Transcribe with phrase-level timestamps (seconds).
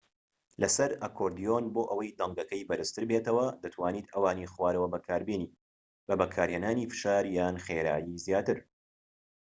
[0.61, 5.53] لەسەر ئەکۆردیۆن بۆ ئەوەی دەنگەکەی بەرزتر بێتەوە دەتوانیت ئەوانی خوارەوە بەکاربێنیت
[6.07, 8.57] بە بەکارهێنانی فشار یان خێرایی زیاتر